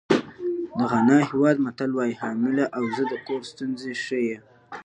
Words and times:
د 0.77 0.79
غانا 0.91 1.19
هېواد 1.31 1.57
متل 1.65 1.91
وایي 1.95 2.15
حامله 2.21 2.65
اوزه 2.79 3.03
د 3.11 3.13
کور 3.27 3.41
ستونزې 3.51 3.93
ښیي. 4.05 4.37